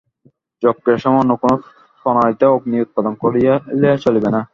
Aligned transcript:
যজ্ঞের 0.63 0.97
সময় 1.03 1.21
অন্য 1.23 1.33
কোন 1.41 1.51
প্রণালীতে 1.99 2.45
অগ্নি 2.49 2.77
উৎপাদন 2.85 3.13
করিলে 3.21 3.51
চলিবে 4.03 4.29
না। 4.35 4.41